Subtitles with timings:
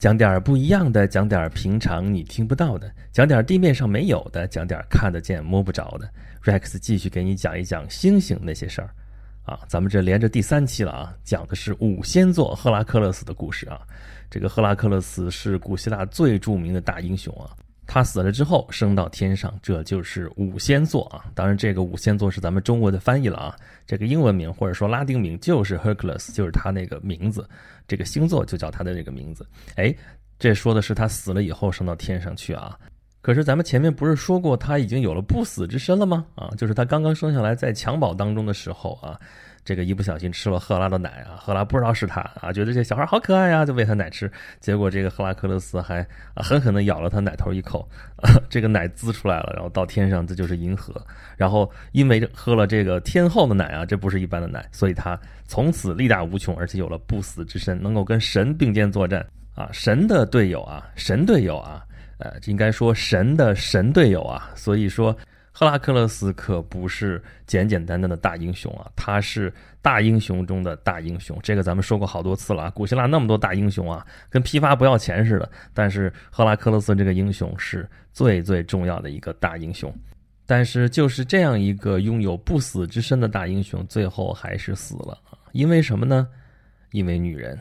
[0.00, 6.10] 讲点儿不一样的，讲点儿平常你听不到的，讲点儿地面上没有的，讲点儿看得见摸不着的。
[6.42, 8.88] Rex 继续给你讲一讲星星那些事儿。
[9.42, 13.78] 啊，咱们这连着第三期了啊，讲的是五仙座赫拉克勒斯的故事啊。
[14.30, 17.52] 这个赫拉克勒斯是古希腊最著名的大英雄啊。
[17.92, 21.24] 他死了之后升到天上，这就是五仙座啊。
[21.34, 23.56] 当然，这个五仙座是咱们中国的翻译了啊。
[23.84, 27.44] 这个英文名或者说拉丁名就是 Hercules，就是他那个名字。
[27.88, 29.92] 这个星座就叫他的这个名字，哎，
[30.38, 32.78] 这说的是他死了以后升到天上去啊。
[33.22, 36.24] 可是咱们前面不是说过他已经有了不死之身了吗？
[36.36, 39.18] 啊，就是他刚刚生下来在襁褓当中的时候啊，
[39.64, 47.88] 这个一不小心吃了赫拉的奶啊，赫拉不知道是他啊，觉得这小孩好可爱呀，就喂他奶吃，结果这个赫拉克勒斯还狠狠地咬了他奶头一口，
[48.48, 50.94] 这个奶滋出来了，然后到天上这就是银河，
[51.36, 55.18] 然后因为喝了这个天后的奶啊，这不是一般的奶，所以他。
[55.46, 59.68] 从此力大无穷，而且有了不死之身，能够跟神并肩作战啊！
[59.72, 61.84] 神的队友啊，神队友啊，
[62.18, 64.52] 呃，应该说神的神队友啊。
[64.54, 65.12] 所以说，
[65.60, 71.38] 赫拉克勒斯可不是简简单单的大英雄啊，他是大英雄中的大英雄。
[71.42, 72.70] 这个咱们说过好多次了啊。
[72.70, 79.94] 古希腊那么多大英雄啊，跟批发不要钱似的，但是赫拉克勒斯这个英雄是最最重要的一个大英雄。
[80.46, 85.18] 但是就是这样一个拥有不死之身的大英雄，最后还是死了。
[85.52, 86.26] 因为什么呢？
[86.92, 87.60] 因为女人，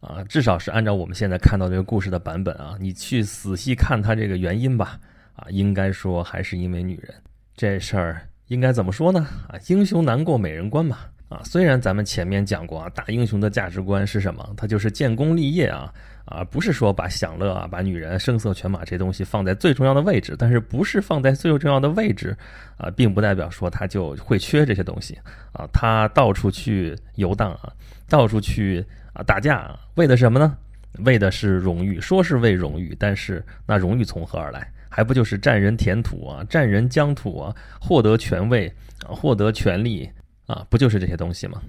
[0.00, 4.98] 啊，至少是按照我们现在看到这个故事的版本啊，你去仔细看他这个原因吧，
[5.36, 7.14] 啊，应该说还是因为女人。
[7.56, 9.26] 这事儿应该怎么说呢？
[9.48, 14.48] 啊，英雄难过美人关嘛，啊，虽然咱们前面讲过啊，大英雄的价值观是什么？
[14.56, 15.92] 他就是建功立业啊。
[16.26, 22.34] 啊，不是说把享乐啊、把女人、声色犬马这东西放在最重要的位置，但是不是放在最重要的位置，
[22.78, 25.18] 啊，并不代表说他就会缺这些东西
[25.52, 25.68] 啊。
[25.70, 27.70] 他到处去游荡啊，
[28.08, 28.82] 到处去
[29.12, 30.56] 啊打架，为的什么呢？
[31.00, 34.66] 为的是荣誉，说是为荣誉，但是那荣誉从何而来？
[34.94, 38.72] 还不就是占人田土啊，占人疆土啊，获得权位
[39.04, 40.08] 啊，获得权力
[40.46, 41.60] 啊，不就是这些东西吗？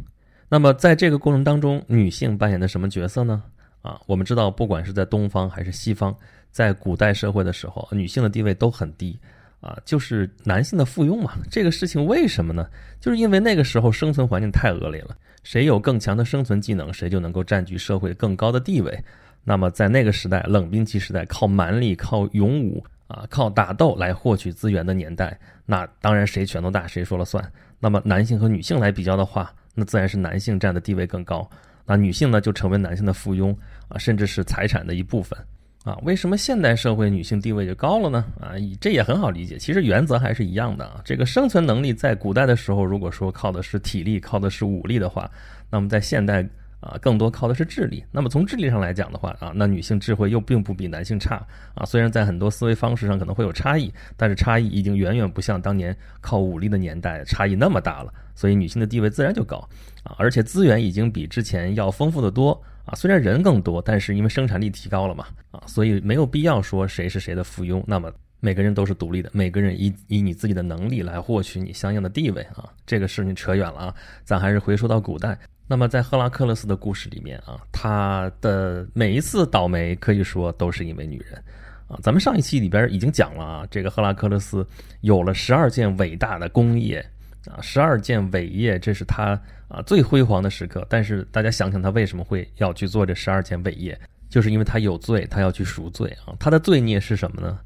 [0.47, 3.41] 那么在这个过程当中，女性扮演的什么角色呢？
[3.81, 6.15] 啊，我们知道，不管是在东方还是西方，
[6.51, 9.17] 在古代社会的时候，女性的地位都很低，
[9.59, 11.33] 啊，就是男性的附庸嘛。
[11.49, 12.69] 这个事情为什么呢？
[12.99, 19.03] 就是因为那个时候生存环境太恶劣了，谁有更强的生存技能，谁就能够占据社会更高的地位。
[19.43, 27.43] 那么在那个时代，冷兵器时代，靠蛮力、靠勇武啊、靠打斗来获取资源的年代，那当然谁拳头大谁说了算。
[27.79, 31.47] 那么男性和女性来比较的话，那自然是男性占的地位更高。
[31.85, 33.55] 那女性呢，就成为男性的附庸
[33.87, 35.37] 啊，甚至是财产的一部分
[35.83, 35.95] 啊。
[36.01, 38.25] 为什么现代社会女性地位就高了呢？
[38.41, 41.01] 啊，这也很好理解，其实原则还是一样的啊。
[41.05, 45.29] 这个生存能力在古代的时候，如果说靠的是体力，靠的是武力的话，
[45.69, 46.47] 那么在现代。
[46.85, 48.05] 啊，更多靠的是智力。
[48.11, 51.83] 那么从智力上来讲的话啊，那女性智慧又并不比男性差啊。
[51.83, 58.13] 虽然在很多思维方式上可能会有差异，但是差异已经远远不像当年靠武力的年代差异那么大了。
[58.35, 59.57] 所以女性的地位自然就高
[60.03, 62.51] 啊，而且资源已经比之前要丰富的多
[62.85, 62.93] 啊。
[62.93, 67.83] 虽然人更多，但是因为生产力提高了嘛啊，所以没有必要说谁是谁的附庸。
[67.87, 68.11] 那么
[68.45, 72.69] 每个人都是独立的，每个人以以你自己的能力来获取你相应的地位啊。
[72.85, 75.35] 这个事情扯远了啊，咱还是回说到古代。
[75.65, 81.43] 那么，在赫拉克勒斯的故事里面啊，他的每一次倒霉可以说都是因为女人
[81.87, 81.97] 啊。
[82.03, 84.63] 咱们上一期里边已经讲了啊，这个赫拉克勒斯
[85.01, 87.03] 有了十二件伟大的功业
[87.47, 90.85] 啊，十二件伟业，这是他啊最辉煌的时刻。
[90.87, 93.99] 但是大家想想，他为什么会要去做这十二件伟业？
[94.29, 96.35] 就是因为他有罪，他要去赎罪啊。
[96.39, 97.59] 他的罪孽是什么呢？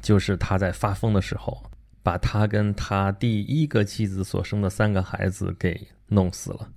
[0.00, 1.62] 就是他在发疯的时候，
[2.02, 6.68] 把他跟他第一个妻子所生的三个孩子给弄死了。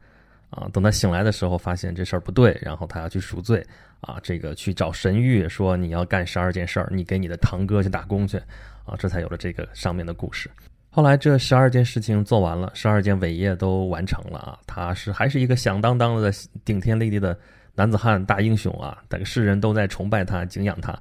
[0.49, 3.61] 啊，等他醒来的时候，发现这事儿不对，然后他要去赎罪，
[3.99, 8.37] 啊，这个去找神谕，说你要干十二件事儿，你给你的堂哥去打工去，
[8.85, 10.49] 啊，这才有了这个上面的故事。
[10.89, 16.31] 后来这十二件事情做完了，十二件伟业都完成了啊，他是还是一个响当当的
[16.63, 17.37] 顶天立地的
[17.75, 20.97] 男子汉大英雄啊，等世人都在崇拜他、敬仰他。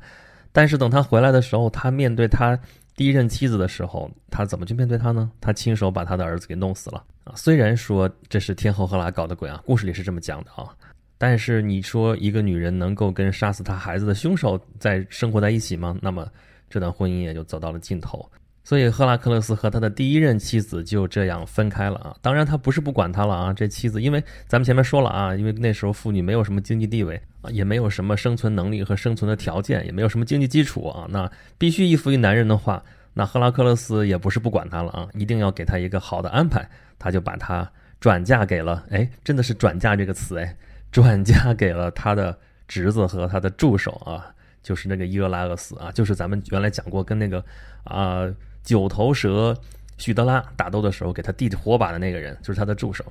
[0.56, 2.58] 但是等他回来的时候，他面对他。
[2.94, 5.30] 第一任妻子的时候，他怎么去面对她呢？
[5.38, 7.34] 他亲手把他的儿子给弄死了啊！
[7.36, 10.74] 虽然说这是天后赫拉搞的鬼啊，故事里是这么讲的啊，
[11.18, 15.94] 但是你说一个女人能够跟杀死她孩子的凶手在生活在一起吗？
[16.00, 16.26] 那么
[16.70, 18.26] 这段婚姻也就走到了尽头。
[18.66, 22.16] 所以赫拉克勒斯和他的第一任妻子就这样分开了啊！
[22.20, 32.82] 当然他不是不管他了啊，这妻子因为咱们前面说了啊，因为那时候妇女没有什么经济地位啊，也没有什么生存能力和生存的条件，也没有什么经济基础啊，那必须依附于男人的话，
[33.14, 36.68] 那赫拉克勒斯也不是不管他了啊，一定要给他一个好的安排，
[36.98, 37.70] 他就把他
[38.00, 40.56] 转嫁给了，哎，真的是转嫁这个词哎，
[40.90, 42.36] 转嫁给了他的
[42.66, 44.26] 侄子和他的助手啊，
[44.60, 47.44] 就是那个伊俄拉厄斯啊，就是咱们原来讲过跟那个
[47.84, 48.26] 啊
[48.66, 49.56] 九头蛇
[49.96, 53.02] 许德拉打斗的时候给他递火把的那个人，就是他的助手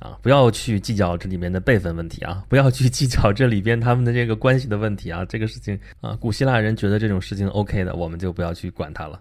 [0.00, 0.18] 啊。
[0.20, 5.24] 不要去计较这里面的辈分问题啊，不要去计较这里边他们的这个关系的问题啊。
[5.24, 9.18] 这个事情啊，古希腊人觉得这种事情 OK 的，我们就不要去管他了。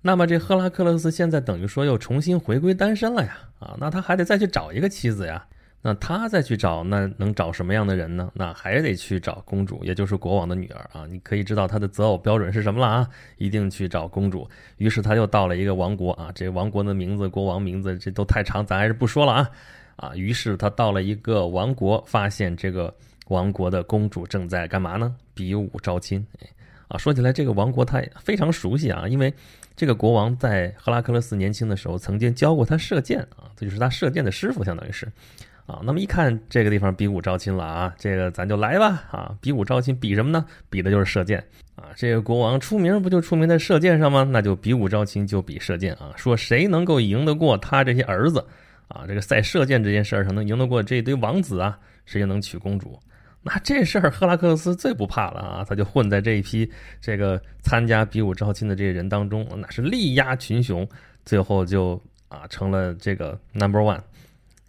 [0.00, 5.44] 那么这赫拉克勒斯现在等于说又重新回归单身了呀，啊，那他还得再去找一个妻子呀，
[5.84, 8.30] 那他再去找，那能找什么样的人呢？
[8.34, 11.06] 那还得去找公主，也就是国王的女儿啊。
[11.10, 14.48] 你可以知道他的择偶标准是什么了啊，一定去找公主。
[14.76, 19.50] 于是他又到了一个王国啊，这王国的名字、国王名字这都太长，咱还是不说了啊。
[19.96, 22.94] 啊，于是他到了一个王国，发现这个
[23.26, 25.14] 王国的公主正在干嘛呢？
[25.34, 26.24] 比武招亲。
[26.86, 29.34] 啊，说起来这个王国他非常熟悉啊，因为。
[29.74, 35.10] 这个国王在赫拉克勒斯年轻的时候曾经教过他射箭啊，这就是他射箭的师傅，相当于是，
[35.66, 40.44] 啊，那么一看这个地方比武招亲了啊，这个咱就来吧啊，比武招亲比什么呢？
[40.68, 41.38] 比的就是射箭
[41.76, 44.24] 啊，这个国王出名不就出名在射箭上吗？
[44.24, 48.44] 那就比武招亲就比射箭啊，说谁能够赢得过他这些儿子
[48.88, 52.98] 啊，这个在射箭这件事儿上能赢得过这一堆王子啊，谁就能娶公主。
[53.44, 55.66] 那这事儿赫拉克勒斯最不怕了啊！
[55.68, 56.70] 他就混在这一批
[57.00, 60.88] 这个参加比武招亲的这些人当中，那是力压群雄，
[61.24, 63.98] 最后就啊成了这个 number one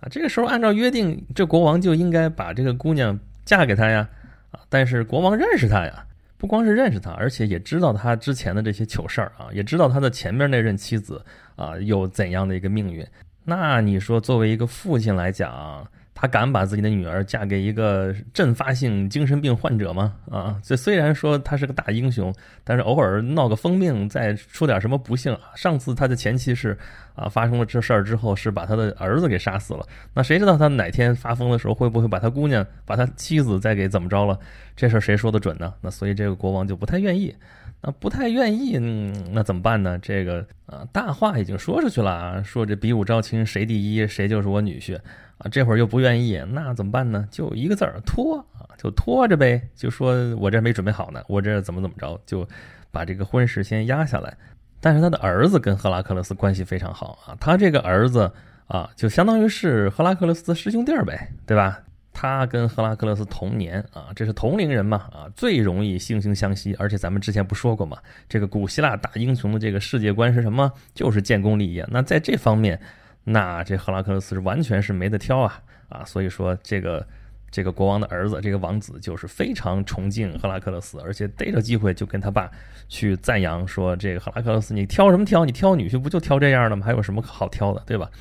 [0.03, 0.07] 啊！
[0.11, 4.07] 这个时候按照约定，这国王就应该把这个姑娘嫁给他呀
[4.51, 4.59] 啊！
[4.67, 6.05] 但是国王认识他呀，
[6.37, 11.23] 不光是认识他，而且也知道他之前的这些糗事儿啊，也知道他的前面那任妻子
[11.55, 13.05] 啊有怎样的一个命运。
[13.45, 20.13] 那你说作为一个父亲来讲，他敢把自己的女儿嫁给一个阵发性精神病患者吗？
[20.29, 22.33] 啊，这虽然说他是个大英雄，
[22.63, 25.37] 但是偶尔闹个疯病，再出点什么不幸。
[25.55, 26.77] 上次他的前妻是
[27.15, 29.85] 啊，发生了这事儿之后，是把他的儿子给杀死了。
[30.13, 34.37] 那谁知道他哪天发疯的时候，会不会把他姑娘、把他妻子再给怎么着了？
[34.75, 35.73] 这事儿谁说的准呢？
[35.81, 37.35] 那所以这个国王就不太愿意。
[37.83, 39.99] 啊不太愿意，嗯那怎么办呢？
[39.99, 44.97] 这个啊，大话已经说出去了啊，说这比武招亲，谁第一，谁就是我女婿。
[45.37, 47.27] 啊，这会儿又不愿意，那怎么办呢？
[47.29, 49.61] 就一个字儿拖啊，就拖着呗。
[49.75, 52.47] 就说我这没准备好呢，我这怎么怎么着，就
[52.89, 54.33] 把这个婚事先压下来。
[54.79, 58.31] 但是他的儿子跟赫拉克勒斯关系非常好啊，他这个儿子
[58.67, 61.81] 啊，就相当于是赫拉克勒斯的师兄弟儿呗，对吧？
[62.13, 66.75] 他跟赫拉克勒斯同年啊，这是同龄人嘛啊，最容易惺惺相惜。
[66.79, 67.97] 而且咱们之前不说过嘛，
[68.29, 70.71] 这个古希腊大英雄的这个世界观是什么？
[70.93, 71.85] 就是建功立业。
[71.89, 72.79] 那在这方面。
[73.25, 75.57] 那这赫拉克勒斯是完全是没得挑啊
[75.87, 76.03] 啊！
[76.03, 77.07] 所以说这个
[77.49, 82.51] 这个国王的儿子，这个王子就是非常崇敬赫拉克勒斯，而且逮着机会就跟他爸
[82.89, 85.45] 去赞扬说：“这个赫拉克勒斯，你挑什么挑？
[85.45, 86.85] 你挑女婿不就挑这样的吗？
[86.85, 88.11] 还有什么好挑的，对吧？”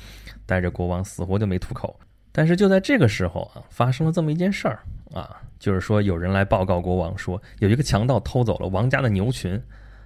[0.47, 1.99] 但是国王死活就没吐口。
[2.33, 4.79] 但是就在这个时候啊，发生了这么一件事儿
[5.13, 9.55] 啊，就是说有人来报告国王说，有一个强盗偷走了王家的牛群。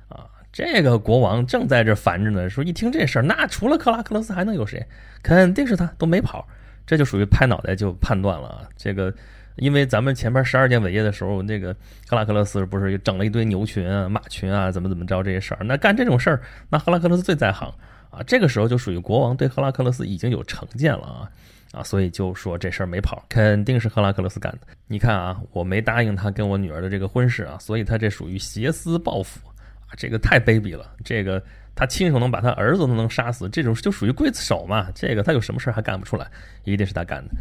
[0.10, 4.84] 啊这个国王正在这烦着呢，说一听这事儿，那除了克拉克勒斯还能有谁？
[5.22, 6.48] 肯定是他，都没跑，
[6.86, 8.62] 这就属于拍脑袋就判断了啊。
[8.76, 9.14] 这个，
[9.58, 11.76] 因为咱们前面十二件伟业的时候，那个
[12.08, 15.64] 克拉克勒斯不是整了一堆牛群啊、马群啊，怎么怎么着这些事儿？
[15.64, 17.72] 那干这种事儿，那赫拉克勒斯最在行
[18.10, 18.24] 啊。
[18.26, 21.30] 这个时候就属于国王对赫拉克勒斯已经有成见了啊
[21.78, 24.60] 啊，所以就说这事儿没跑，肯定是赫拉克勒斯干的。
[24.88, 29.40] 你看啊，我没答应他跟我女儿的这个婚事啊，所以他这属于挟私报复。
[29.88, 30.86] 啊，这个太卑鄙了！
[31.02, 31.42] 这个
[31.74, 34.90] 他亲手能把他儿子都能杀死，这种就属于刽子手嘛。
[34.94, 36.30] 这个他有什么事儿还干不出来？
[36.66, 37.36] 一定是他干的。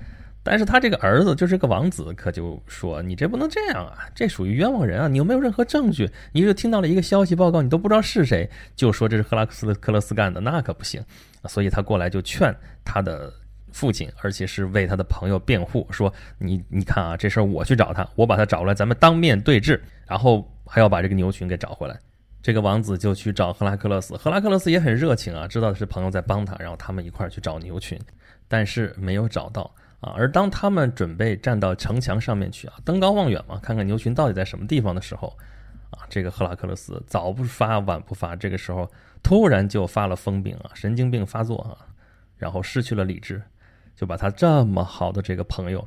[0.44, 5.08] 但是他这个儿子就是个王子，可就说你这不能这样啊，这属于冤枉人啊！
[5.08, 11.04] 你又没有任何证据，你就听到了一个消息报告，你都不知道是谁，就说这是赫拉克斯克勒斯干的，那可不行。
[11.48, 13.32] 所以他过来就劝他的
[13.76, 21.94] 父亲，而且是为他的朋友辩护，说你你看啊，这事儿我去找他，我把他找来，咱们当面对质，然后还要把这个牛群给找回来。
[22.42, 28.00] 这个王子就去找赫拉克勒斯，赫拉克勒斯也很热情啊，知道是朋友在帮他，然后他们一块儿去找牛群，
[28.48, 30.14] 但是没有找到啊。
[30.16, 35.36] 而当他们准备站到城墙上面去啊，登高望远嘛，看看牛群到底在什么地方的时候，
[35.90, 38.90] 啊，这个赫拉克勒斯早不发晚不发，这个时候
[39.22, 41.76] 突然就发了疯病啊，神经病发作啊，
[42.36, 43.42] 然后失去了理智，
[43.96, 45.86] 就把他这么好的这个朋友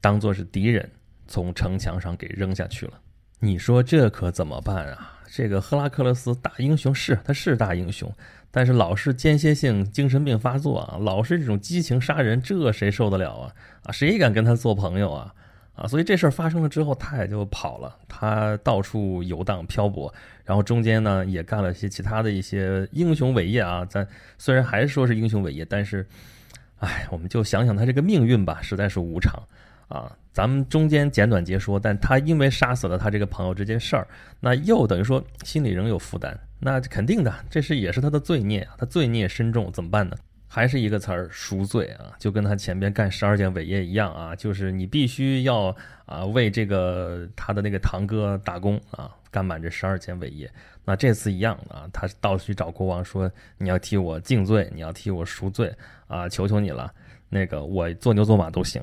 [0.00, 0.90] 当做是敌人，
[1.26, 2.92] 从城墙上给扔下去了。
[3.38, 5.12] 你说这可怎么办啊？
[5.32, 8.12] 这个赫拉克勒斯大英雄是他是大英雄，
[8.50, 13.54] 但是老是间歇性精神病发作啊，老是这种激情杀人，这谁受得了啊？
[13.84, 15.34] 啊，谁敢跟他做朋友啊？
[15.74, 20.12] 啊，所以这事儿发生了之后，他也就跑了，他到处游荡漂泊，
[20.44, 23.84] 然后中间呢也干了些其他的一些英雄伟业啊。
[23.84, 24.06] 咱
[24.38, 26.06] 虽然还说是英雄伟业，但是，
[26.84, 29.42] 哎，我们就想想他这个命运吧，实在是无常
[29.88, 30.10] 啊。
[30.32, 34.06] 咱们中间简短截说，但他因为杀死了他这个朋友这件事儿，
[34.40, 40.16] 那又等于说心里仍有负担，那肯定的，这是也是他的罪孽啊，他罪孽深重，怎么办呢？
[40.48, 45.74] 还是一个词儿赎罪啊，就跟他前边干十二件伟业一样啊，就是你必须要
[46.06, 50.48] 啊为这个他的那个堂哥打工啊，干满这十二件伟业。
[50.84, 55.74] 那这次一样啊，他到去找国王说，你要替我敬罪，你要替我赎罪
[56.06, 56.92] 啊，求求你了，
[57.28, 58.82] 那个我做牛做马都行。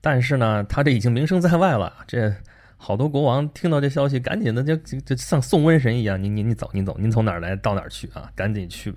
[0.00, 2.34] 但是呢，他这已经名声在外了，这
[2.76, 8.94] 好多国王听到这消息，赶紧的就就就像送瘟神一样，你你你走你走，您从哪儿来到哪儿去啊，赶紧去。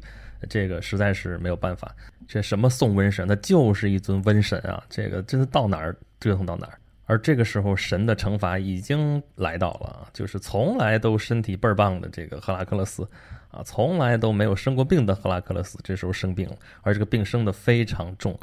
[0.50, 1.96] 这个实在是没有办法，
[2.28, 4.84] 这什么送瘟神，那就是一尊瘟神啊！
[4.90, 6.78] 这个真的到哪儿折腾到哪儿。
[7.06, 13.08] 而这个时候，神的惩罚已经来到了，就是从来都身体倍儿棒的这个赫拉克勒斯，
[13.50, 18.38] 啊，从来都没有生过病的赫拉克勒斯，这时候生病了，而这个病生的非常重，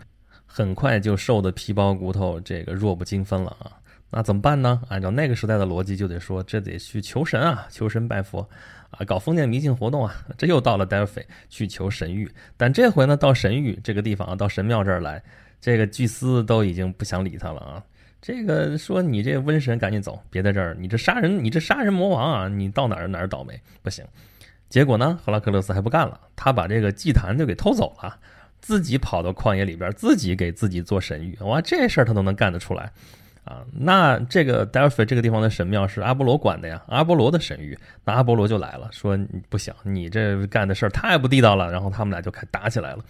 [0.47, 3.73] 很快就瘦的皮包骨头，这个弱不禁风了啊！
[4.11, 4.83] 那怎么办呢？
[4.88, 8.49] 按照那个时代的逻辑，就得说这得去求神啊，求神拜佛。
[8.90, 10.14] 啊，搞封建迷信活动啊！
[10.37, 12.28] 这又到了 d e f 去求神谕，
[12.59, 15.23] 但这回呢，到神谕这个地方啊，到神庙这儿来，
[15.62, 17.83] 这个祭司都已经不想理他了啊！
[18.22, 22.48] 这个说你这瘟神赶紧走，别在这儿，你这杀人，你这杀人魔王啊！
[22.48, 24.04] 你到哪儿哪儿倒霉，不行。
[24.68, 28.16] 结果呢，赫拉克勒斯还不干了，他把这个祭坛就给偷走了，
[28.60, 31.44] 自己跑到旷野里边，自己给自己做神谕。
[31.44, 32.92] 哇，这事儿他都能干得出来。
[33.44, 43.04] 啊，那这个 Delphi 这个地方的神庙是阿波罗管的呀，阿波罗的神谕，那阿波罗就来了，说不行，你这干的事儿太不地道了，然后他们俩就开打起来了。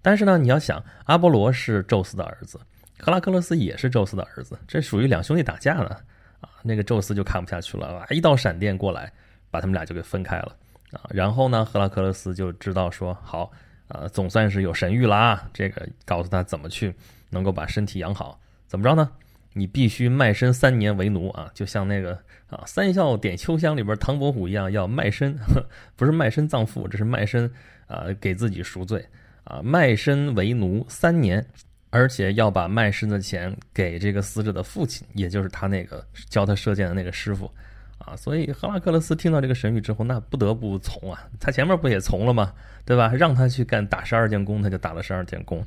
[0.00, 2.58] 但是呢，你要想，阿波罗是宙斯的儿子，
[2.98, 5.96] 赫拉克勒斯也是宙斯的儿子，这属于两兄弟打架呢。
[6.40, 9.12] 啊，那个宙斯就看不下去了，啊，一道闪电过来，
[9.50, 10.54] 把他们俩就给分开了。
[10.92, 13.50] 啊，然后呢，赫拉克勒斯就知道说，好，
[13.88, 16.94] 啊，总算是有神谕了啊，这个告诉他怎么去
[17.30, 19.10] 能够把身体养好，怎么着呢？
[19.54, 22.12] 你必须卖身三年为奴啊，就像那个
[22.48, 25.36] 啊《三笑点秋香》里边唐伯虎一样，要卖身，
[25.96, 27.50] 不是卖身葬父，这是卖身
[27.88, 29.04] 啊，给自己赎罪
[29.42, 31.44] 啊，卖身为奴三年，
[31.90, 37.50] 而且要把卖身的钱给这个死者的父亲，也就是他那个教他射箭的那个师傅
[37.98, 38.14] 啊。
[38.16, 42.52] 所以赫拉克勒斯听到这个神谕之后，那不得不从啊，他前面不也从了吗？
[42.84, 43.12] 对吧？
[43.14, 45.64] 让他去干打十二件工，他就打了十二件工。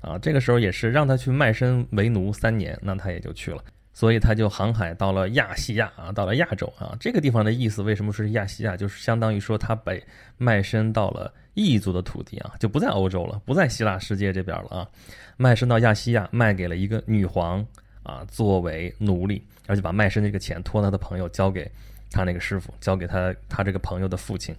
[0.00, 6.96] 啊，这个时候也是让他去卖身为奴三年，那他也就去了，所以他就航海到了亚细亚啊，到了亚洲啊。
[7.00, 8.76] 这个地方的意思为什么是亚细亚？
[8.76, 10.02] 就是相当于说他被
[10.38, 14.88] 卖身到了异族的土地啊，就不在欧洲了，不在希腊世界这边了啊，
[15.36, 17.64] 卖身到亚细亚，卖给了一个女皇
[18.02, 21.70] 啊，作为奴隶，而且把卖身这个钱托他的朋友交给
[22.10, 24.54] 他那个师傅，交给他他这个朋友的父亲。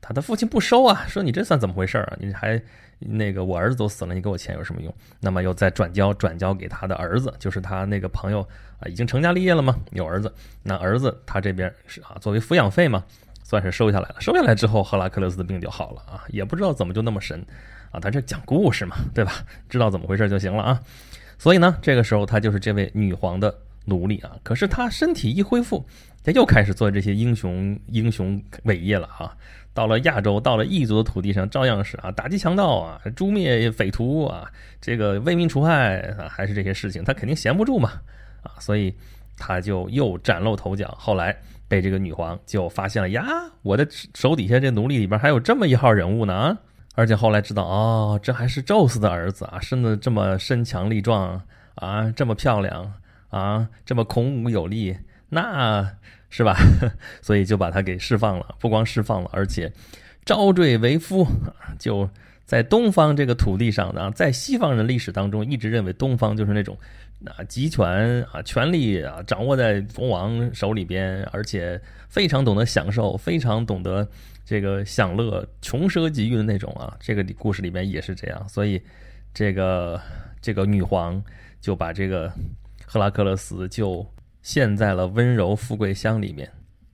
[0.00, 2.16] 他的父亲不收啊，说你这算怎么回事啊？
[2.18, 2.60] 你还
[3.06, 4.94] 那个我儿子都死了，你给我钱有什么用？
[5.20, 8.40] 那么又再转交转交给他的儿子，就是他那个朋友
[8.78, 10.32] 啊，已经成家立业了嘛，有儿子。
[10.62, 13.04] 那儿子他这边是啊，作为抚养费嘛，
[13.42, 14.16] 算是收下来了。
[14.20, 17.44] 收下来之后，赫拉克勒斯的病就好了啊，也不知道怎么就那么神
[17.90, 18.00] 啊。
[18.00, 19.32] 他这讲故事嘛，对吧？
[19.68, 20.80] 知道怎么回事就行了啊。
[21.38, 23.54] 所以呢，这个时候他就是这位女皇的
[23.84, 24.36] 奴隶啊。
[24.42, 25.84] 可是他身体一恢复，
[26.22, 29.36] 他又开始做这些英雄英雄伟业了啊。
[29.74, 34.50] 到了亚洲，到了异族的土地上，照样是啊，打击强盗啊，诛灭匪徒啊，
[34.80, 37.92] 这个为民除害啊，还是这些事情，他肯定闲不住嘛，
[38.42, 38.94] 啊，所以
[39.38, 40.94] 他就又崭露头角。
[40.98, 41.34] 后来
[41.68, 43.24] 被这个女皇就发现了呀，
[43.62, 46.58] 我的手底下这奴隶里边还有这么一号人物呢啊，
[46.94, 51.40] 而且后来知道哦，这还是宙斯的儿子啊，生的这么身强力壮
[51.76, 52.92] 啊，这么漂亮
[53.30, 54.98] 啊，这么孔武有力，
[55.30, 55.94] 那。
[56.34, 56.56] 是吧？
[57.20, 59.70] 所以就把他给释放了，不光释放了，而且
[60.24, 61.26] 招赘为夫，
[61.78, 62.08] 就
[62.46, 66.74] 在东方这个土地上呢，在西方人历史当中，一直认为东方就是那种
[67.26, 74.08] 啊集权啊权力啊掌握在国王手里边，而且非常懂得享受，非常懂得
[74.42, 76.96] 这个享乐、穷奢极欲的那种啊。
[76.98, 78.80] 这个故事里边也是这样，所以
[79.34, 80.00] 这个
[80.40, 81.22] 这个女皇
[81.60, 82.32] 就把这个
[82.86, 84.02] 赫拉克勒斯就。
[84.42, 86.48] 陷在了温柔富贵乡里面。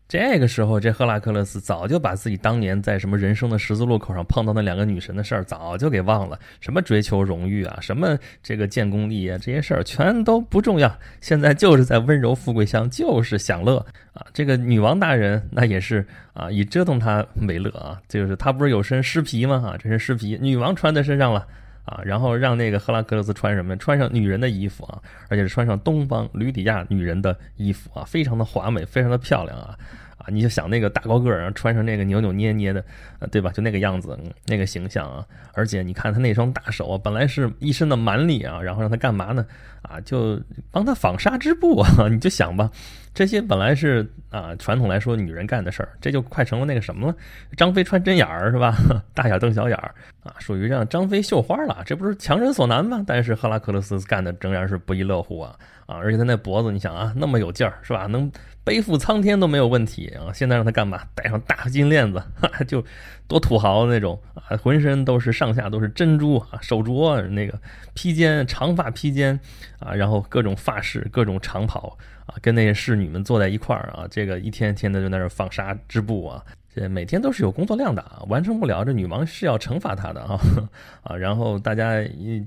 [0.07, 6.38] 这个时候，这赫拉克勒斯早就把自己当年在什么人生的十字路口上碰到那两个女神的事儿早就给忘了。
[6.61, 10.90] 什么追求荣誉啊，什么这个建功立业这些事儿全都不重要。
[11.21, 14.25] 现在就是在温柔富贵乡，就是享乐啊。
[14.33, 18.00] 这个女王大人那也是啊，以折腾他为乐啊。
[18.09, 19.75] 就是他不是有身尸皮吗？
[19.75, 21.47] 啊，这身尸皮女王穿在身上了。
[21.88, 23.76] 啊，然后让那个赫拉克勒斯穿什么？
[23.78, 29.76] 穿上女人的衣服啊，而且是穿上东方吕底亚女人的衣服啊，非常的华美，非常的漂亮啊，
[30.18, 32.85] 啊，你就想那个大高个儿，穿上那个扭扭捏捏的，
[33.30, 33.50] 对吧？
[33.50, 35.25] 就那个样子，那个形象啊。
[35.54, 39.47] 而且你看他那双大手啊，本来是一身的蛮力啊，然后让他干嘛呢？
[39.88, 40.40] 啊，就
[40.71, 41.88] 帮他纺纱织布啊。
[42.11, 42.71] 你就想吧，
[43.14, 47.14] 这些本来是啊，传统来说女人干的事儿，这就快成了那个什么了？
[47.57, 48.76] 张飞穿针眼儿是吧？
[49.14, 51.83] 大眼瞪小眼儿啊，属于让张飞绣花了。
[51.87, 53.02] 这不是强人所难吗？
[53.07, 55.54] 但是赫拉克勒斯干的仍然是不亦乐乎啊
[55.87, 55.97] 啊！
[55.97, 58.07] 而且他那脖子，你想啊，那么有劲儿是吧？
[58.07, 58.30] 能。
[58.64, 60.28] 背负苍天都没有问题啊！
[60.35, 61.00] 现在让他干嘛？
[61.14, 62.23] 戴上大金链子，
[62.68, 62.85] 就
[63.28, 64.56] 多土豪那种啊！
[64.56, 67.61] 浑身都是上下都是珍珠啊，手镯那个
[67.94, 69.38] 披肩，长发披肩
[69.78, 76.42] 啊，然后各种发饰，各种长袍啊，跟那些侍女们坐在一块儿啊，这个一天天的就在那儿纺纱织布啊。
[76.75, 80.39] 这每天都是有工作量的啊，完成不了，这女王是要惩罚他的啊
[81.03, 81.17] 啊！
[81.17, 81.95] 然后大家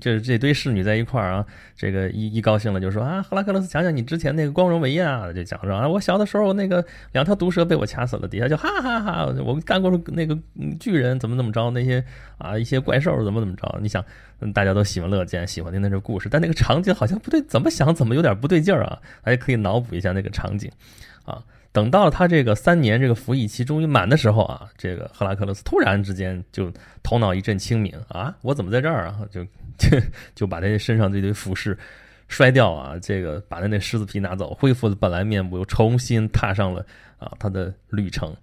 [0.00, 1.44] 这这堆侍女在一块儿啊，
[1.76, 10.38] 这个一一高兴了就说啊，赫拉克勒斯，想想你之前那个光荣伟业啊，就讲说啊，我小的时候那个两条毒蛇被我掐死了，底下就哈哈哈，我干过那个
[10.78, 12.02] 巨人怎么怎么着，那些
[12.38, 14.02] 啊一些怪兽怎么怎么着，你想
[14.54, 20.70] 大家都喜闻乐见，喜欢听那这故事，但那个场景好像不对，怎么想怎么有点不对劲儿啊，大家可以脑补一下那个场景
[21.24, 21.42] 啊。
[21.72, 26.70] 等到了他这个三年这个服役期终于满的时候啊，这个赫拉克勒斯突然之间就
[27.02, 29.20] 头脑一阵清明啊，我怎么在这儿啊？
[29.30, 29.42] 就
[29.78, 29.98] 就
[30.34, 31.76] 就把他身上这堆服饰
[32.28, 36.84] 摔掉啊，这个把他那狮子皮拿走，恢复了本来面目，又重新踏上了
[37.18, 38.36] 啊他的旅程，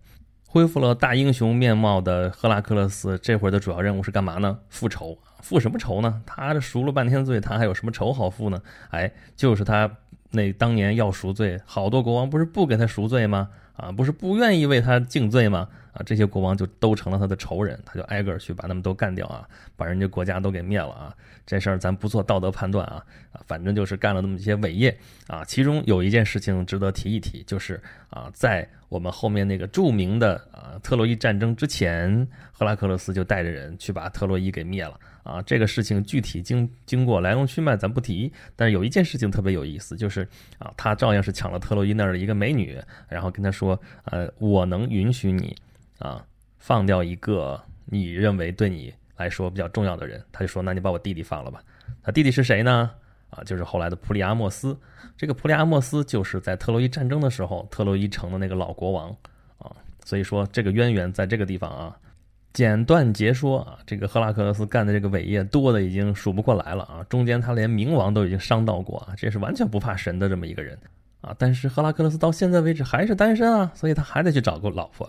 [0.47, 4.57] 恢复了大英雄面貌的赫拉克勒斯，这会儿的主要任务是干嘛呢？
[4.69, 6.19] 复仇，复什么仇呢？
[6.25, 8.59] 他这赎了半天罪，他还有什么仇好复呢？
[8.89, 9.87] 哎，就是他。
[10.31, 13.49] 那当年要赎罪，好多国王不是不给他赎罪吗？
[13.75, 15.67] 啊，不是不愿意为他敬罪吗？
[15.91, 21.15] 啊，这些国王就都成了他的仇人，他就挨个去把他们都干掉啊，把人家国家都给灭了啊。
[21.45, 24.95] 这事儿咱不做道德判断啊，啊，反正就是干了那么一些伟业
[25.27, 25.43] 啊。
[25.45, 34.99] 其中有一件事情值得提一提，就是啊，在我们后面那个著名的啊特洛伊战争之前，赫拉克勒斯就带着人去把特洛伊给灭了。
[35.23, 40.27] 啊，这个事情具体经经过来龙去脉咱不提，但是有一件事情特别有意思，就是
[40.57, 45.55] 啊，他照样是抢了特洛伊那儿的一个美女，然后跟他说，呃，我能允许你
[45.99, 46.25] 啊
[46.57, 51.61] 放掉一个你认为对你来说比较重要的人，他就说，那你把我弟弟放了吧。
[52.01, 52.89] 他弟弟是谁呢？
[53.29, 54.75] 啊，就是后来的普里阿莫斯。
[55.15, 59.15] 这个普里阿莫斯就是在特洛伊战争的时候，特洛伊城的那个老国王
[59.57, 59.71] 啊，
[60.03, 61.95] 所以说这个渊源在这个地方啊。
[62.51, 70.75] 简短截说啊，这个赫拉克勒斯干的这个伟业多的已经数不过来了啊，中间他连冥王都已经伤到过啊，这是完全不怕神的这么一个人
[71.21, 71.35] 啊。
[71.37, 75.07] 但是赫拉克勒斯到现在为止还是单身啊，所以他还得去找个老婆，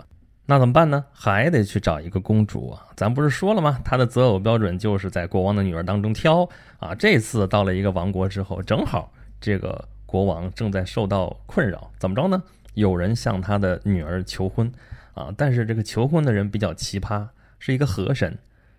[0.50, 1.04] 那怎么办呢？
[1.12, 2.88] 还得去找一个公主啊。
[2.96, 3.78] 咱不是说了吗？
[3.84, 6.42] 他的择偶标准就是在国王的女儿当中挑
[6.80, 6.92] 啊。
[6.92, 12.42] 这次到了一个王国之后，正好这个国王正在受到困扰，怎么着呢？
[12.74, 14.68] 有人向他的女儿求婚。
[15.14, 15.32] 啊！
[15.36, 17.24] 但是这个求婚的人比较奇葩，
[17.60, 18.36] 是一个河神。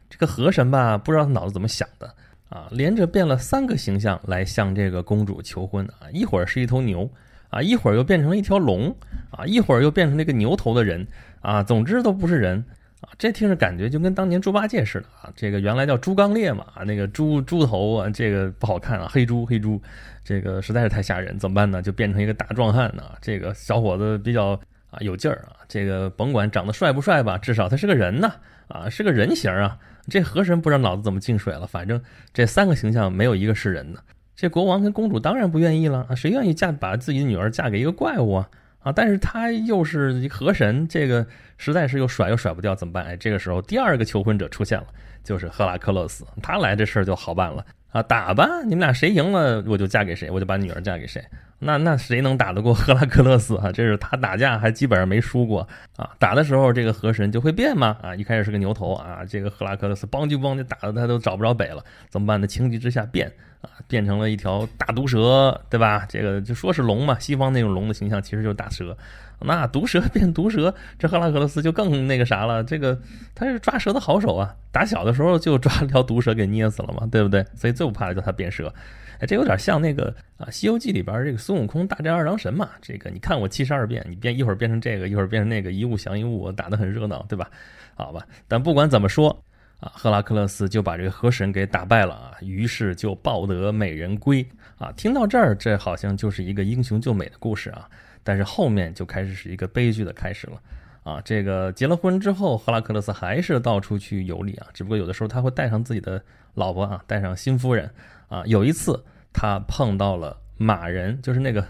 [0.10, 2.14] 这个河神吧，不知道他脑子怎么想的
[2.50, 6.12] 啊，连着变了三个形象来向这个公主求婚啊！
[6.12, 7.10] 一会儿是一头牛
[7.52, 8.90] 啊，一会儿又变成了一条龙
[9.30, 11.06] 啊，一会儿又变成了一个牛头的人
[11.42, 11.62] 啊。
[11.62, 12.66] 总之都不是人
[13.02, 13.14] 啊！
[13.20, 15.32] 这听着感觉就跟当年猪八戒似的啊。
[15.36, 19.80] 这个原来叫猪刚鬣嘛，那个猪猪头啊，这个不好看啊，黑猪黑猪，
[20.24, 21.82] 这个实在是太吓人，怎么办呢？
[21.82, 23.16] 就变成一个大壮汉啊！
[23.22, 24.60] 这个小伙子比较。
[24.92, 25.64] 啊，有劲儿啊！
[25.70, 28.30] 这个甭管长得帅不帅吧，至少他是个人呐，
[28.68, 29.78] 啊，是个人形啊。
[30.10, 32.02] 这河神不知道脑子怎么进水了，反正
[32.34, 34.04] 这三个形象没有一个是人的。
[34.42, 38.50] 这国王跟公主当然不愿意了啊，谁愿意嫁把自己的女儿嫁给一个怪物啊？
[38.80, 41.24] 啊，但是他又是河神，这个
[41.60, 43.06] 实在是又甩又甩不掉，怎么办？
[43.06, 44.88] 哎，这个时候第二个求婚者出现了，
[45.24, 51.24] 就是赫拉克勒斯，他来这事儿就好办了啊，打吧，你们俩谁赢了，我就嫁给谁，我就把女儿嫁给谁。
[51.60, 53.72] 那那谁能打得过赫拉克勒斯啊？
[53.72, 56.10] 这是他打架还基本上没输过啊！
[56.18, 58.16] 打的时候这个河神就会变嘛啊！
[58.16, 62.48] 一开始是个牛头啊，这个赫拉克勒斯邦就邦就打的他都找不着北了，怎么办呢？
[62.48, 66.06] 情急之下变啊，变成了一条大毒蛇，对吧？
[66.10, 68.98] 这个就说是龙嘛，西方那种龙的形象其实就是大蛇。
[69.44, 72.64] 那毒蛇变毒蛇，这赫拉克勒斯就更那个啥了。
[72.64, 72.96] 这个
[73.34, 77.44] 他是抓蛇的好手啊，打小的时候就抓了条毒蛇给捏死了嘛，对不对？
[77.56, 78.72] 所以最不怕的就他变蛇。
[79.18, 82.70] 哎，这有点像那个啊，《西游记》里边这个孙悟空大战二郎神嘛。
[82.84, 87.50] 这个你看我七十二变，你变一会儿变成这个，一会儿变成那个，一物降一物，打得很热闹，对吧？
[87.96, 89.44] 好吧，但不管怎么说
[89.82, 94.90] 啊，赫拉克勒斯就把这个河神给打败了啊，于是就抱得美人归啊。
[94.94, 97.90] 听到这儿，这好像就是一个英雄救美的故事啊。
[98.24, 100.62] 但是后面就开始是一个悲剧的开始了
[101.04, 101.20] 啊。
[101.26, 107.92] 这个结了婚之后，赫拉克勒斯还是到处去游历啊，只不过有的时候他会带上自己的老婆啊，带上新夫人
[108.30, 108.44] 啊。
[108.46, 109.04] 有一次。
[109.34, 111.66] 他碰到了马人，就是那个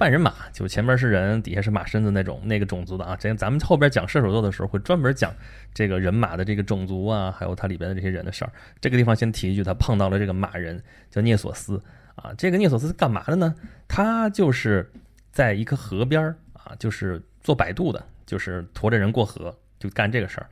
[0.00, 3.14] 半人马，就前面是人，底下是马身子那种那个种族的啊。
[3.20, 5.30] 这咱们后边讲射手座的时候会专门讲
[5.74, 8.50] 这个人马的这个种族啊，还有它里边的这些人的事儿。
[8.80, 11.78] 这个地方先提一句，他碰到了这个马人叫涅索斯
[12.14, 12.32] 啊。
[12.38, 13.54] 这个涅索斯是干嘛的呢？
[13.86, 14.90] 他就是
[15.30, 20.46] 在一个河边啊，就是做摆渡的，就是驮着人过河，就干这个事儿。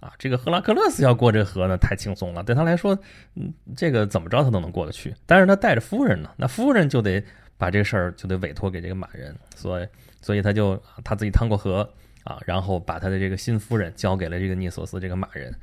[0.00, 2.42] 啊，这个赫拉克勒斯要过这河呢，太轻松了。
[2.42, 2.98] 对他来说，
[3.34, 5.14] 嗯，这个怎么着他都能过得去。
[5.26, 7.22] 但是他带着夫人呢，那夫人就得
[7.56, 9.88] 把这个事儿就得委托给这个马人，所以，
[10.20, 11.88] 所以他就他自己趟过河
[12.24, 15.54] 啊，然后把他的这个新夫人交给了这个涅索斯这个马人，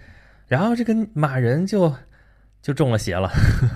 [0.47, 1.93] 然后这个马人就
[2.61, 3.29] 就中了邪了，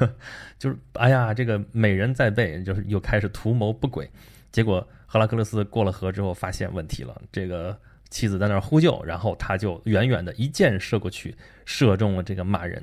[0.59, 4.09] 就是哎呀，这个美人在背，就是又开始图谋不轨。
[4.51, 7.77] 结果赫拉克勒斯过了河之后，发现问题了，这个。
[8.11, 12.81] 妻子在那儿呼救，然后他就远远的一箭射过去，射中了这个马人。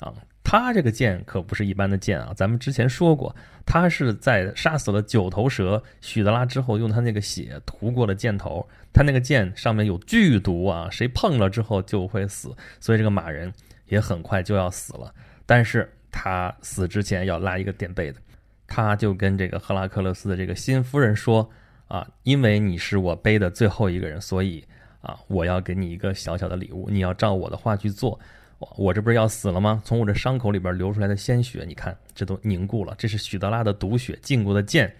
[0.00, 0.12] 啊，
[0.48, 2.32] 他这个箭可不是一般的箭啊！
[2.36, 3.34] 咱们之前说过，
[3.66, 8.64] 他是在杀死了九头蛇许德拉之后，用他那个血涂过了箭头。
[8.92, 12.54] 他那个箭上面有剧毒啊，谁碰了之后就会死。
[12.78, 13.52] 所以这个马人
[13.86, 15.12] 也很快就要死了。
[15.46, 18.20] 但是他死之前要拉一个垫背的，
[18.68, 21.50] 他就跟这个赫拉克勒斯的这个新夫人说。
[21.88, 24.64] 啊，因为你是我背的最后一个人，所以
[25.00, 26.88] 啊，我要给你一个小小的礼物。
[26.90, 28.18] 你要照我的话去做。
[28.58, 29.82] 我这不是要死了吗？
[29.84, 32.94] 从我这伤口里边流出来的鲜血，你看这都凝固了。
[32.96, 34.94] 这是许德拉的毒血进过的箭，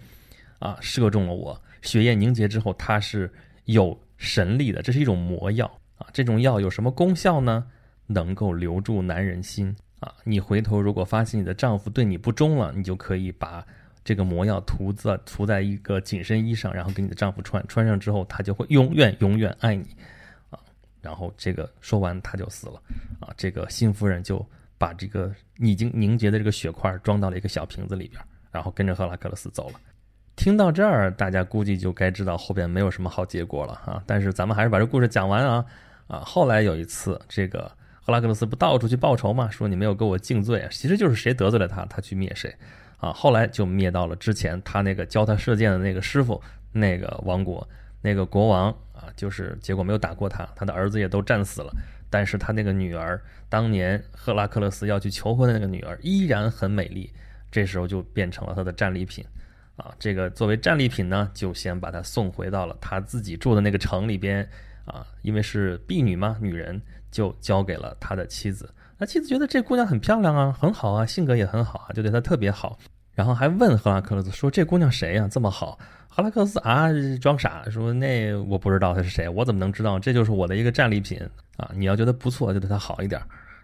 [0.59, 1.59] 啊，射中了我。
[1.81, 3.31] 血液凝结之后，它是
[3.65, 4.81] 有神力的。
[4.81, 5.65] 这是一种魔药
[5.97, 6.07] 啊。
[6.13, 7.65] 这种药有什么功效呢？
[8.05, 10.13] 能够留住男人心啊。
[10.23, 13.65] 你回头如果发现你的丈夫对你不忠了，你就可以把。
[14.03, 19.85] 这个魔药涂在涂在一个紧身衣上，然后给你的丈夫穿，穿上之后，他就会永远永远爱你，
[21.01, 22.81] 然后这个说完他就死了，
[23.19, 24.45] 啊，这个新夫人就
[24.77, 29.79] 把这个已经凝结的这个血块装到了一个小瓶子里边，然后跟着赫拉克勒斯走了。
[30.35, 34.03] 听到这儿，大家估计就该知道后边没有什么好结果了啊。
[34.05, 35.65] 但是咱们还是把这故事讲完啊
[36.07, 36.19] 啊！
[36.19, 42.53] 后来有一次，这个赫拉克勒斯不到处去报仇嘛，说你没有给我敬罪，其实就是谁得罪了他，他去灭谁。
[42.97, 46.39] 啊，后来就灭到了之前他那个教他射箭的那个师傅
[46.71, 47.67] 那个王国，
[48.07, 51.73] 那个国王啊，就是结果没有打过他，他的儿子也都战死了。
[52.09, 57.11] 但是他那个女儿，当年赫拉克勒斯要去求婚的那个女儿依然很美丽，
[57.51, 59.25] 这时候就变成了他的战利品。
[59.75, 64.47] 啊，这个作为战利品呢，就先把他送回到了他自己住的那个城里边。
[64.85, 68.73] 啊，因为是婢女嘛，女人就交给了他的妻子。
[68.97, 72.79] 那妻子觉得这姑娘很漂亮啊，很好啊，性格也很好啊，就对她特别好。
[73.17, 75.27] 然后还问赫拉克勒斯说：“这姑娘谁呀？
[75.27, 76.85] 这么好？”赫拉克勒斯啊，
[77.19, 79.97] 装傻说：“那我不知道她是谁，我怎么能知道？
[79.97, 81.19] 这就是我的一个战利品
[81.57, 81.71] 啊！
[81.73, 83.19] 你要觉得不错，就对她好一点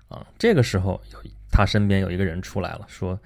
[0.08, 1.20] 啊。”这个时候，有
[1.52, 3.20] 他身边有一个人出来了，说：“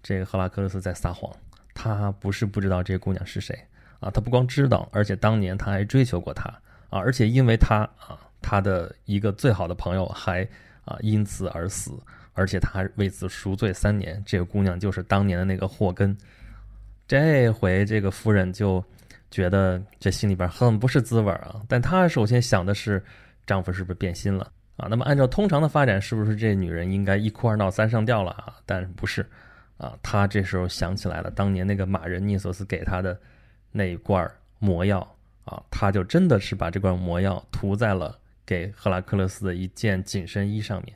[0.00, 1.28] 这个赫拉克勒斯在撒谎，
[1.74, 3.58] 他不是不知道这姑娘是谁
[3.98, 6.48] 啊，他不光知道，而且当年他还追求过她
[6.88, 10.48] 啊，而且因为他啊，他的一个最好的朋友还。”
[10.84, 11.92] 啊，因此而死，
[12.34, 14.22] 而且他还为此赎罪三年。
[14.26, 16.16] 这个姑娘就是当年的那个祸根。
[17.08, 18.84] 这回这个夫人就
[19.30, 21.62] 觉得这心里边很不是滋味啊。
[21.68, 23.02] 但她首先想的是，
[23.46, 24.86] 丈夫是不是变心了啊？
[24.88, 28.56] 那么按照通常的发展，是不是这女人应该一哭二闹三上吊了啊？
[28.66, 29.24] 但不是
[29.76, 29.96] 啊。
[30.02, 33.18] 她这时候想起来了，当年那个马人涅索斯给她的
[33.72, 35.00] 那一罐魔药
[35.44, 38.18] 啊，她就真的是把这罐魔药涂在了。
[38.46, 40.94] 给赫拉克勒斯的一件紧身衣上面，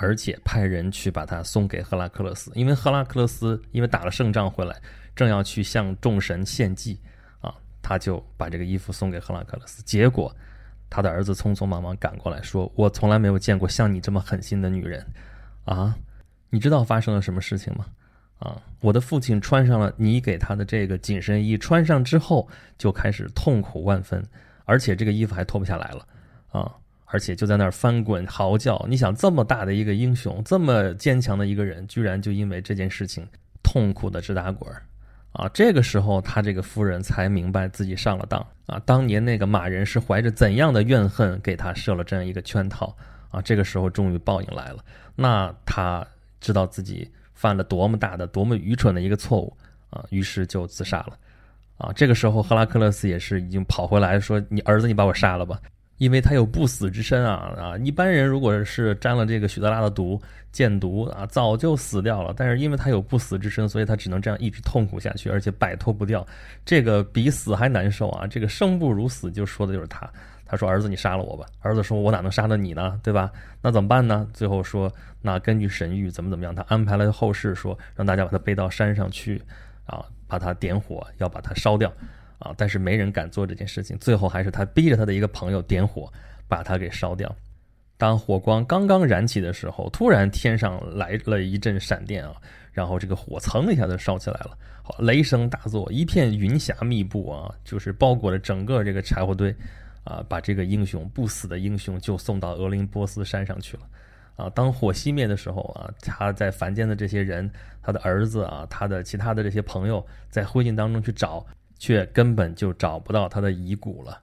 [0.00, 4.80] 而且派人去把它送给赫拉克勒斯，因为赫拉克勒斯因为打了胜仗回来，
[5.14, 7.00] 正要去向众神献祭
[7.40, 9.82] 啊，他就把这个衣服送给赫拉克勒斯。
[9.82, 10.34] 结果
[10.88, 15.04] 他的儿子匆匆忙忙赶过来，说：“我从来没有见过像你这么狠心的女人
[15.64, 15.96] 啊！
[16.48, 17.86] 你知道发生了什么事情吗？
[18.38, 24.24] 啊，我的父亲穿上了你给他的这个紧身衣，穿上之后就开始痛苦万分，
[24.64, 26.06] 而且这个衣服还脱不下来了
[26.52, 26.72] 啊！”
[27.10, 33.26] 而且就在那儿翻滚嚎叫，你想这么大的一个英雄，这么坚强的一个人，居然就因为这件事情
[33.62, 34.82] 痛苦的直打滚儿，
[35.32, 35.48] 啊！
[35.54, 38.78] 这个时候他这个夫人才明白自己上了当啊！
[38.84, 42.94] 当年那个马人是怀着怎样的怨恨给他设了这样一个圈套
[43.30, 43.40] 啊！
[43.40, 44.84] 这个时候终于报应来了，
[45.16, 46.06] 那他
[46.40, 49.56] 知道自己犯了多么大的、多么愚蠢的一个错误
[49.88, 50.04] 啊！
[50.10, 51.16] 于是就自杀了
[51.78, 51.90] 啊！
[51.94, 55.58] 这个时候赫拉克勒斯也是已经跑回来说：“你儿子，你把我杀了吧。”
[55.98, 57.76] 因为他有不死之身啊啊！
[57.78, 62.32] 一般人如果是沾了这个许德拉的毒箭毒啊，早就死掉了。
[62.36, 66.26] 但是因为他有不死之身，所以他只能这样一直痛苦下去，而且摆脱不掉。
[66.64, 68.26] 这个比死还难受啊！
[68.26, 70.08] 这个生不如死，就说的就是他。
[70.50, 72.98] 他说：“儿子，你杀了我吧。”儿子说：“我哪能杀了你呢？
[73.02, 73.30] 对吧？
[73.60, 79.42] 那怎么办呢？”最后说：“那根据神谕怎么怎么样？”他安排了后事，说让大家把他背到山上去，
[79.84, 81.92] 啊，把他点火，要把他烧掉。
[82.38, 83.98] 啊，但是没人敢做这件事情。
[83.98, 86.12] 最后还是他逼着他的一个朋友点火，
[86.46, 87.34] 把他给烧掉。
[87.96, 92.34] 当火光刚刚燃起的时候，突然天上来了一阵闪电啊，
[92.72, 99.52] 然后这个火蹭一下就烧起来了，好，雷声大作，一片云霞密布啊，就是包裹了整个这个柴火堆，
[100.04, 103.82] 啊，把这个英雄不死的英雄就送到俄林波斯山上去了，
[104.36, 107.50] 啊，当火熄灭的时候啊，他在凡间的这些人，
[107.82, 111.44] 他的儿子啊，他的其他的这些朋友，在灰烬当中去找，
[111.78, 114.20] 却根本就找不到他的遗骨了，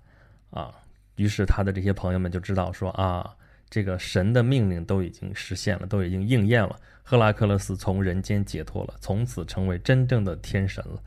[0.49, 0.73] 啊，
[1.15, 3.35] 于是他的这些朋友们就知道说啊。
[3.67, 6.79] 这个神的命令都已经实现了，都已经应验了。
[7.03, 11.01] 赫拉克勒斯从人间解脱了，从此成为真正的天神了，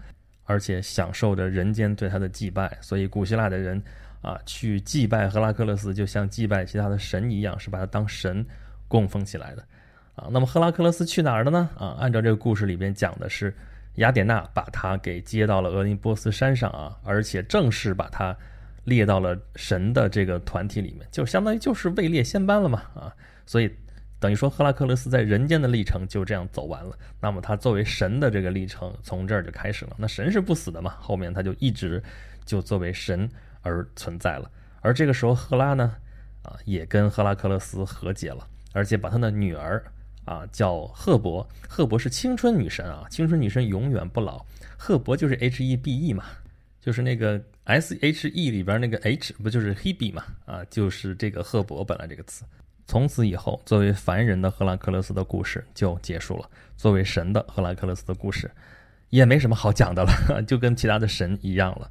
[0.44, 2.76] 而且享受着人间对他的祭拜。
[2.82, 3.80] 所以古希腊的人
[4.20, 8.44] 啊，去祭拜赫拉克勒斯，就像祭拜其他的神一样，是把他当神
[8.88, 9.64] 供奉起来的。
[10.16, 11.70] 啊，那么赫拉克勒斯去哪儿了呢？
[11.78, 13.56] 啊，按照这个故事里边讲的是，
[13.96, 18.36] 雅典娜把他给接到了俄林波斯山上啊，而且正式把他。
[18.84, 23.70] 列到了神的这个团体里面，就相当于就是位列仙班了嘛啊，所以
[24.18, 26.96] 等于说赫拉克勒斯在人间的历程就这样走完了。
[27.20, 29.96] 那么他作为神的这个历程从这儿就开始了。
[29.98, 32.02] 那神是不死的嘛，后面他就一直
[32.46, 33.28] 就作为神
[33.60, 34.50] 而存在了。
[34.80, 35.94] 而这个时候赫拉呢
[36.42, 39.84] 啊也跟赫拉克勒斯和解了，而且把他的女儿
[40.28, 44.44] 啊叫赫伯，赫伯是青春女神啊，青春女神永远不老。
[44.76, 46.24] 赫伯就是 H E B E 嘛，
[46.80, 47.42] 就是那个。
[47.68, 50.24] S H E 里边那个 H 不就是 Hebe 嘛？
[50.46, 52.42] 啊，就是这个赫伯本来这个词。
[52.86, 56.48] 从此以后，作为凡人的赫拉克勒斯的故事就结束了。
[56.78, 58.50] 作为神的赫拉克勒斯的故事
[59.10, 61.90] 也没什么好讲的了， 就跟其他的神一样了。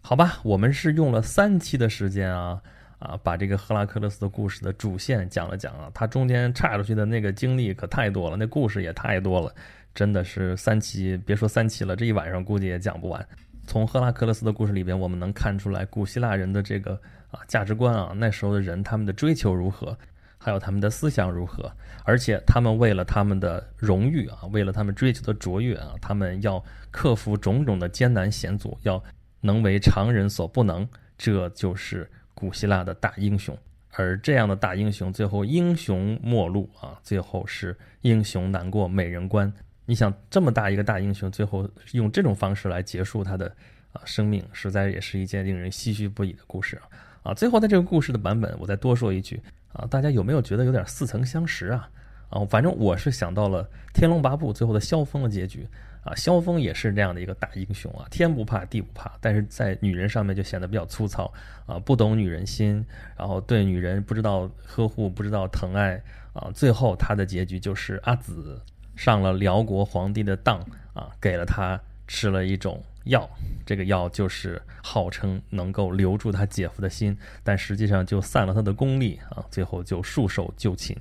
[0.00, 2.62] 好吧，我们是用了三期的时间啊
[2.98, 5.90] 啊，把这个赫拉克勒斯的故事的主线讲了讲啊。
[5.94, 9.54] 他中间岔出去的那个经历可太多了，那故事也太多了，
[9.94, 13.26] 真的是三期，别说三期了，这一晚上估计也讲不完。
[13.66, 16.98] 从赫拉克勒斯的故事里边，我们能看出来古希腊人的这个
[17.30, 19.96] 啊价值观啊，那时候的人他们的追求如何，
[20.38, 21.70] 还有他们的思想如何，
[22.04, 29.02] 而且他们为了他们的荣誉啊，为了他们追求的卓越啊，他们要克服种种的艰难险阻，要
[29.42, 33.56] 能为常人所不能，这就是古希腊的大英雄。
[33.92, 39.52] 而这样的大英雄，最后英雄末路啊，最后是英雄难过美人关。
[39.86, 43.46] 你想这么大一个大英雄，最后用这种方式来结束他的
[43.92, 47.32] 啊生命，实在也是一件令人唏嘘不已的故事啊！
[47.32, 51.90] 啊，最后在这个故事的版本，我再多说一句啊，大家有没有觉得有点似曾相识啊？
[52.28, 55.66] 啊，反正我是想到了《天龙八部》最后的萧峰的结局
[56.08, 61.32] 啊，萧峰也是这样的一个大英雄啊，天不怕地不怕，但是在女人上面就显得比较粗糙
[61.66, 62.84] 啊，不懂女人心，
[63.16, 68.60] 然后对女人不知道呵护，不知道疼爱啊，最后他的结局就是阿紫。
[68.96, 70.58] 上了辽国皇帝的当
[70.92, 73.30] 啊，给了他吃了一种药，
[73.64, 80.96] 这个药就是号称能够留住他姐夫的心，但实际上就散了他的功力啊，最后就束手就擒。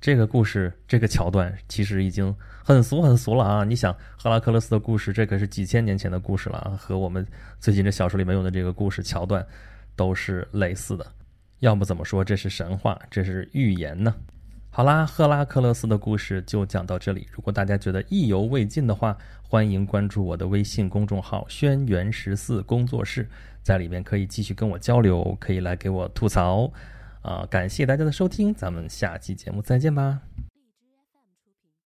[0.00, 2.32] 这个故事这个桥段其实已经
[2.66, 3.62] 很俗很俗了啊！
[3.62, 7.24] 你想赫拉克勒斯的故事，这可是几千年前的故事了啊，和我们
[7.60, 9.46] 最近这小说里面用的这个故事桥段
[9.94, 11.06] 都是类似的。
[11.60, 14.12] 要不怎么说这是神话，这是预言呢？
[14.70, 17.28] 好啦，赫拉克勒斯的故事就讲到这里。
[17.30, 23.28] 如果大家觉得意犹未尽的话，欢迎关注我的微信公众号“轩辕十四工作室”，
[23.62, 26.68] 在里面可以继续跟我交流，可以来给我吐槽。
[27.22, 30.18] 啊，感谢大家的收听，咱们下期节目再见吧。